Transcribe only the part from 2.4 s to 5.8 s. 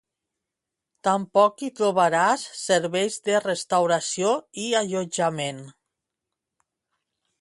serveis de restauració i allotjament.